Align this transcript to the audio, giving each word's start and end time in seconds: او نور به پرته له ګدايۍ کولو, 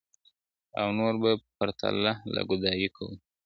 او 0.79 0.87
نور 0.97 1.13
به 1.21 1.31
پرته 1.57 1.87
له 2.33 2.41
ګدايۍ 2.49 2.87
کولو, 2.95 3.17